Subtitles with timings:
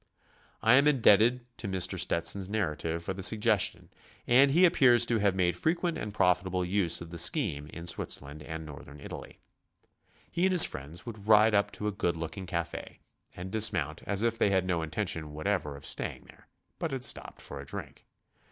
[0.63, 1.99] I am indebted to Mr.
[1.99, 3.89] Stetson's narrative for thie suggestion
[4.25, 8.41] and he appears to have made frequent and profitable use of the scheme in Switzerland
[8.41, 9.37] and N'orthern Italy.
[10.31, 13.01] He and his friends would ride up to a good looking cafe
[13.35, 16.47] and dismount as if they had no intention whatever of staying there,
[16.79, 18.07] but had stopped for a drink.